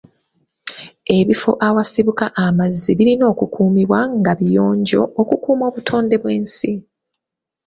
[1.17, 6.71] Ebifo awasibuka amazzi birina okukuumiwa nga biyonjo okukuuma obutonde bw'ensi.